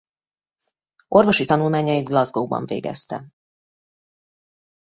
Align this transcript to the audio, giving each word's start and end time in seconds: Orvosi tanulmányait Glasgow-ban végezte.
Orvosi 1.07 1.45
tanulmányait 1.45 2.05
Glasgow-ban 2.07 2.65
végezte. 2.65 3.27